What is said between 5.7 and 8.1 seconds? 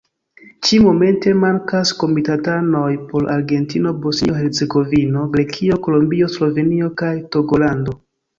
Kolombio, Slovenio kaj Togolando.